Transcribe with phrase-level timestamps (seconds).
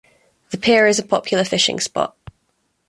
[0.49, 2.17] The pier is a popular fishing spot.